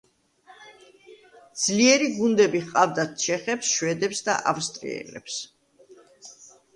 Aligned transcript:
ძლიერი 1.63 2.07
გუნდები 2.15 2.61
ჰყავდათ 2.63 3.13
ჩეხებს, 3.23 3.69
შვედებს 3.73 4.23
და 4.31 4.39
ავსტრიელებს. 4.53 5.37